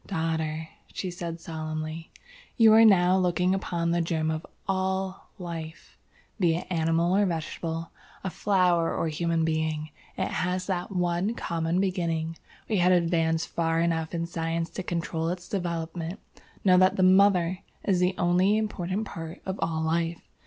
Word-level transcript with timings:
"Daughter," 0.07 0.69
she 0.91 1.11
said, 1.11 1.39
solemnly, 1.39 2.09
"you 2.57 2.73
are 2.73 2.83
now 2.83 3.15
looking 3.19 3.53
upon 3.53 3.91
the 3.91 4.01
germ 4.01 4.31
of 4.31 4.43
all 4.67 5.29
Life, 5.37 5.95
be 6.39 6.55
it 6.55 6.65
animal 6.71 7.15
or 7.15 7.23
vegetable, 7.27 7.91
a 8.23 8.31
flower 8.31 8.95
or 8.95 9.05
a 9.05 9.09
human 9.11 9.45
being, 9.45 9.91
it 10.17 10.27
has 10.29 10.65
that 10.65 10.91
one 10.91 11.35
common 11.35 11.79
beginning. 11.79 12.35
We 12.67 12.77
have 12.77 12.91
advanced 12.91 13.49
far 13.49 13.79
enough 13.79 14.15
in 14.15 14.25
Science 14.25 14.71
to 14.71 14.81
control 14.81 15.29
its 15.29 15.47
development. 15.47 16.19
Know 16.65 16.79
that 16.79 16.95
the 16.95 17.03
MOTHER 17.03 17.59
is 17.83 17.99
the 17.99 18.15
only 18.17 18.57
important 18.57 19.05
part 19.05 19.39
of 19.45 19.59
all 19.61 19.83
life. 19.83 20.19